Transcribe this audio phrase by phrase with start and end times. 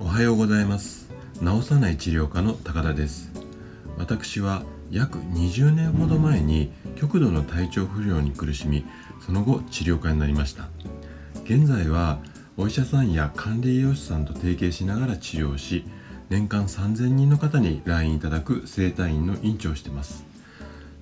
[0.00, 1.08] おはようございます。
[1.38, 3.30] 治さない治療科の高田です。
[3.96, 8.84] 私は約20年ほど前に極度の体調不良に苦しみ
[9.24, 10.70] その後治療家になりました。
[11.44, 12.18] 現在は
[12.56, 15.84] お医者さんや管理栄養士さんと提携しながら治療し
[16.30, 20.24] 年間3000人の方に来院いただく整体院の院長をしています。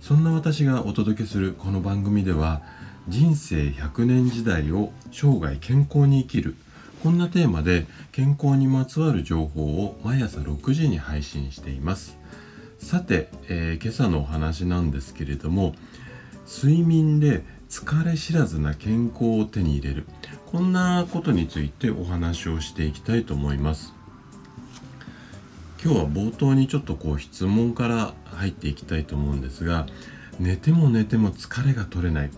[0.00, 2.62] そんな私がお届けするこの番組では
[3.08, 6.54] 人生100年時代を生涯健康に生きる。
[7.02, 12.16] こんなテーマで健康にまつわる情報を毎朝6時に配信しています。
[12.78, 15.74] さて、えー、今朝のお話なんですけれども
[16.46, 20.06] 睡眠で疲れ知らずな健康を手に入れる。
[20.46, 23.94] こんなことについてお話をしていきたいと思います。
[25.82, 29.86] 今日は冒頭にちょっとこう質問から入っていきたいと思うんですが
[30.38, 32.30] 寝ても寝ても疲れが取れない。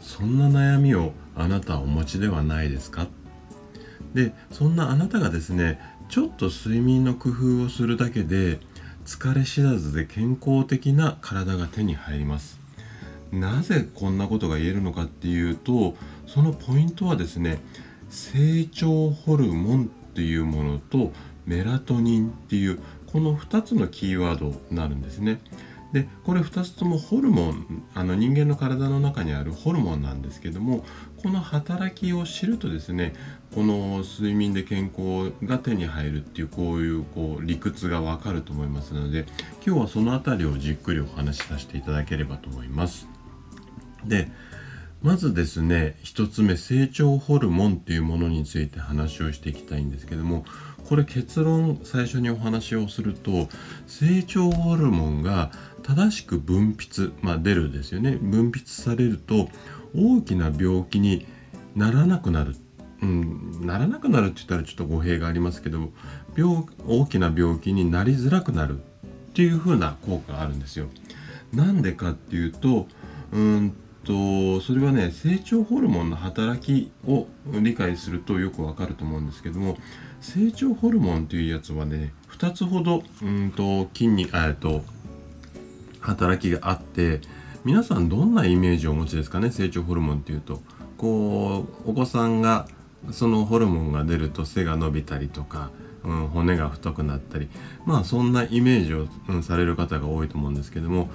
[0.00, 3.06] そんな悩みをあなたはお持ちではないですか？
[4.14, 8.58] でそんなあなたがですねちょっと睡眠の工夫をするだけで
[9.04, 12.58] 疲れ知らずで健康的な体が手に入ります
[13.30, 15.94] なぜこんなことが言えるのかっていうと
[16.26, 17.60] そのポイントはですね
[18.08, 21.12] 成長ホルモンっていうものと
[21.46, 22.80] メラトニンっていう
[23.12, 25.40] この2つのキーワードになるんですね。
[25.92, 30.84] でこれ2つともホルモンあの人間の体の中にあるホルモンなんですけども
[31.22, 33.14] この働きを知るとですね
[33.54, 39.26] この睡眠で健康が手に入るっていうこういうこう理屈がわかると思いますので
[39.66, 43.08] 今日はその辺りをじっくりお話しさせていただければと思います。
[44.04, 44.30] で
[45.02, 50.44] まずですね1つ目成長ホルモンっていうものについて話をしていきたいんですけども
[50.90, 53.48] これ結論最初にお話をすると
[53.86, 55.52] 成長ホルモンが
[55.84, 58.18] 正しく分泌、まあ、出るですよね。
[58.20, 59.48] 分泌されると
[59.96, 61.26] 大きな病気に
[61.76, 62.56] ならなくなる、
[63.02, 65.90] うん、ならなくなるって言ったらちょっと語弊がありますけど
[66.36, 68.80] 病大きな病気になりづらくなる。
[69.30, 70.88] っていう風な効果があるんですよ。
[71.52, 72.88] なんでかっていうと
[73.32, 79.76] うんとそれはね成長ホルモンの働きを理解するとよくわかると思うんですけども
[80.20, 84.82] 成長ホルモンというやつはね2つほどうんと筋肉えと
[86.00, 87.20] 働きがあって
[87.64, 90.60] 皆さんどんなイメージをお持ちですかね成長ホルモンっていうと。
[91.00, 92.68] こうお子さんが
[93.10, 95.70] そのホルモンが出ると背が伸びたりとか、
[96.04, 97.48] うん、骨が太くなったり
[97.86, 101.08] まあそんなイメージを、うん、される方が多いと思うんですけども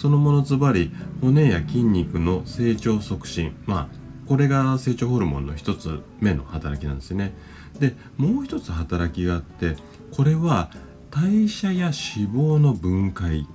[0.00, 0.90] そのものズバリ
[1.20, 3.54] 骨や筋肉の成長促進。
[3.66, 3.88] まあ
[4.26, 7.34] これが成長ホルモンの一つ目の働きなんですね。
[7.80, 9.76] でもう一つ働きがあって
[10.10, 10.70] これは
[11.10, 11.92] 代謝や脂
[12.32, 13.46] 肪の分解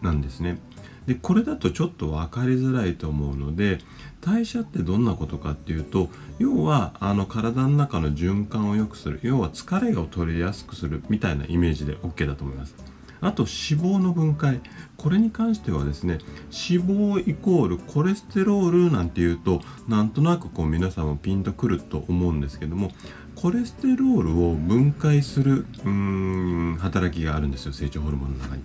[0.00, 0.58] なんですね。
[1.06, 3.78] でこれだとちょっと分かりづらいと思うので
[4.20, 6.08] 代謝ってどんなことかっていうと
[6.40, 9.20] 要はあの体の中の循環を良くする。
[9.22, 12.74] 要は疲れを取りやすくするみたいなイメージで OK だと思います。
[13.22, 14.60] あと脂肪の分解
[14.98, 16.18] これに関してはですね
[16.50, 22.90] 脂肪イコールコレステロールなんていうとなんとなくこう皆さんもピンとくると思うんですけども
[23.36, 28.62] コレステロールを分解するうーん働きがあるんですよ成長ホルモンの中に。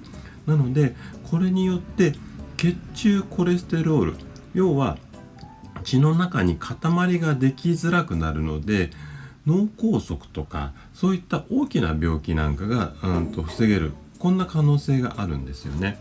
[0.48, 0.96] なので
[1.30, 2.14] これによって
[2.58, 4.16] 血中コレステロール
[4.54, 4.98] 要は
[5.84, 8.90] 血の中に塊ができづらくなるので
[9.46, 16.00] 脳梗塞とかそういった大きな病気なんかが、うんと防げるこんな可能性があるんですよね。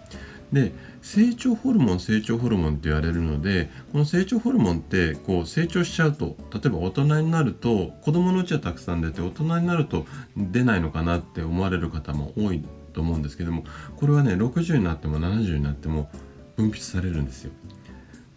[0.53, 0.73] で
[1.03, 10.07] 成長ホルモン成長ホルモンって言われるのでこの成長ホルモンってこう成長しちゃうと例えば大人になると子供のうちはたくさん出て大人になると
[10.37, 13.65] 出ないのかなって思われる方も多いと思うんですけども
[13.97, 16.11] これはね60になっても70になっても
[16.57, 17.51] 分泌されるんですよ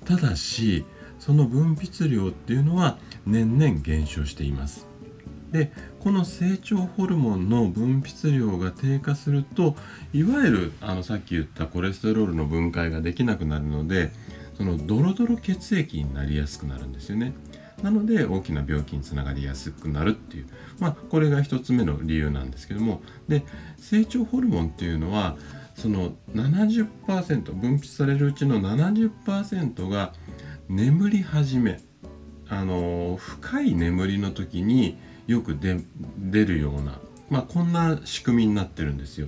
[0.06, 0.86] ただし
[1.20, 4.89] その分泌量っていうのは年々減少しています
[5.52, 9.76] でこの成長ホルモンの分泌量が低下すると
[10.14, 14.12] いわゆるあのさっき言ったコレステロールの分解ができなくなるので
[14.58, 17.34] そのドロドロ血液になりやすくなるんですよね。
[17.82, 20.48] なので大きな病気につながりやすくなるっていう
[20.80, 23.46] まあこれが1つ目の理由なんですけどもで
[23.78, 25.38] 成長ホルモンっていうのは
[25.76, 30.14] その70%分泌されるうちの70%が
[30.68, 31.80] 眠り始め
[32.50, 34.98] あの深い眠りの時に
[35.30, 37.00] よく出るような、
[37.30, 39.28] まあ、こんな仕組みになってるんですよ。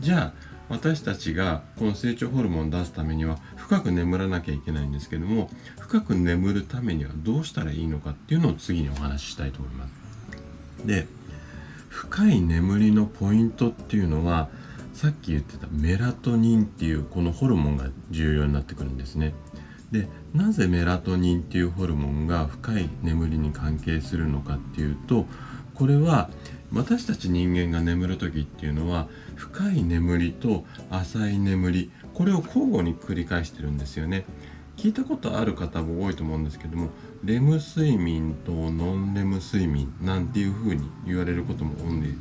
[0.00, 9.92] じゃあ私たちがこの成長ホルモンを出すためには深く眠らなきゃいけないんですけども深く眠るためにはどうしたらいいのかっていうのを次にお話ししたいと思います。
[10.86, 11.06] で
[11.90, 14.48] 深い眠りのポイントっていうのは
[14.94, 19.34] さっき言ってたメラトニンっていうこのホルモンが重要になってくるんですね。
[19.92, 25.26] でなぜメラトニンっていうホルモンが深い眠りに関係するのかっていうと
[25.74, 26.28] これは
[26.72, 34.24] 私たち人間が眠る時っていうのは深い眠りと浅い眠りこれを交互に繰り返してるんですよね。
[34.76, 36.90] 聞いたことある方も多いと思うんですけども
[37.24, 41.74] レム睡眠とノンレム睡眠なんていう風に言われることも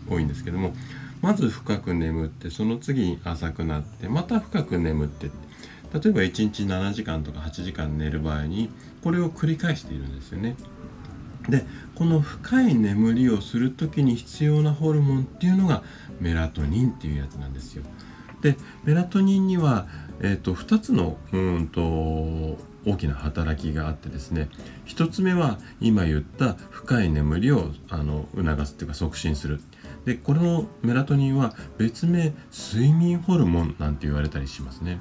[0.10, 0.74] 多いんですけども
[1.22, 5.47] まず深く眠ってその次に浅くなってまた深く眠ってって
[5.94, 8.70] 例えば1日7時間とか8時間寝る場合に
[9.04, 10.56] これを繰り返しているんですよね。
[11.50, 15.82] でこの深い眠りをする時に必要なホルモンっていうのが
[16.20, 17.84] メラトニンっていうやつなんですよ。
[18.42, 19.88] でメラトニンには、
[20.20, 21.82] えーと、2つのうんと
[22.86, 24.50] 大きな働きがあってですね
[24.86, 29.60] 1つ目は今言った深い眠りをあの促すっていうか促進する
[30.06, 35.00] でこのメラトニンは別名睡眠ホルモンなんて言われたりしますね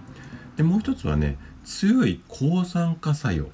[0.56, 3.48] でもう一つはね強い抗酸化作用。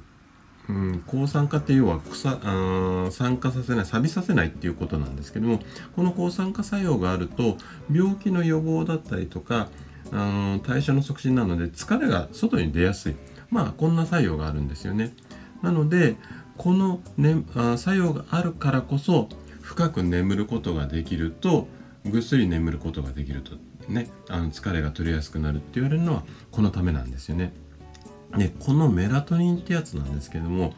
[0.68, 5.58] うん、抗酸化って要は草あ酸化させない錆びさせないっていうことなんですけども
[5.96, 7.56] この抗酸化作用があると
[7.92, 9.68] 病気の予防だったりとか
[10.12, 13.16] あ代謝の促進なので疲れが外に出やすい。
[13.50, 15.14] まあこんな作用があるんですよね。
[15.62, 16.16] なので
[16.56, 19.28] この、ね、あ作用があるからこそ
[19.62, 21.66] 深く眠ることができると
[22.04, 23.52] ぐっすり眠ることができると。
[23.88, 27.52] ねあの疲れが取れやすくなるって言われるのはこのためなんですよね。
[28.36, 30.74] でこのメラトニンってやつなんですけども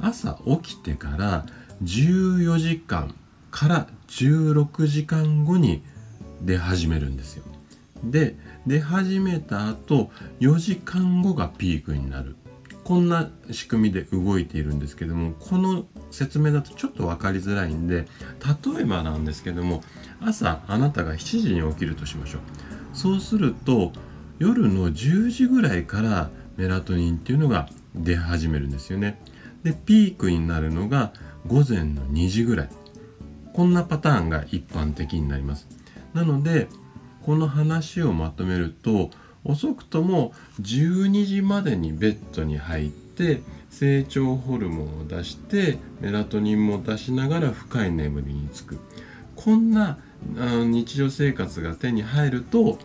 [0.00, 1.46] 朝起きてから
[1.82, 3.14] 14時間
[3.50, 5.82] から16時間後に
[6.42, 7.44] 出始めるんですよ。
[8.04, 10.10] で出始めた後
[10.40, 12.36] 4時間後がピークになる
[12.86, 18.06] こんな仕組みで動いているんですけどもこの説明だとちょっと分かりづらいんで
[18.74, 19.82] 例えばなんですけども
[20.20, 22.40] 朝あなたが7時に起きるとしましょう。
[22.92, 23.90] そうすると
[24.38, 29.20] 夜の10時ぐらいからメラトニンっていうのが出始めるんですよね。
[29.64, 31.12] でピークになるのが
[31.48, 32.68] 午前の2時ぐらい。
[33.52, 35.66] こんなパターンが一般的になります。
[36.14, 36.68] なので
[37.24, 39.10] この話をまとめると
[39.46, 43.40] 遅くとも12時までにベッドに入って
[43.70, 48.78] 成長ホルモンを出してメラトニンも出しながら深い眠りにつく。
[49.34, 49.98] こんな
[50.34, 52.78] 日常生活が手に入ると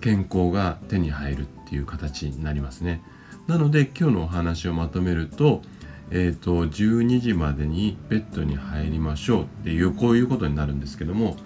[0.00, 3.02] 健康が手に入るっていう形になりますね。
[3.46, 5.62] なので今日のお話をまとめると
[6.10, 11.36] えーと、12時までにベッドに入りましょうっていうこういうことになるんですけども。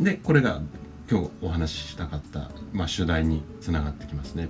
[0.00, 0.60] でこれが
[1.10, 4.48] 今日お話ししたかった、まあ、主題につながってきますね。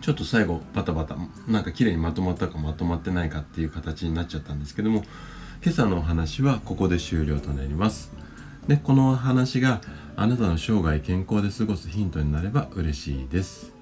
[0.00, 5.04] ちょっと最後バタバタなんか綺麗にまとまったかまとまってないかっていう形になっちゃったんですけども
[5.62, 8.12] 今朝のお話はここで終了となります。
[8.66, 9.82] でこの話が
[10.16, 13.72] あなたの生涯健康で過ごすヒントになれば嬉しいです。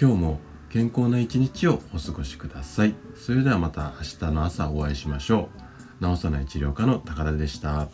[0.00, 2.94] 今日も健康な一日をお過ごしください。
[3.16, 5.48] それではまた明日の朝お会いしましょ
[6.00, 6.04] う。
[6.04, 7.88] 治さない治療科の高田でした。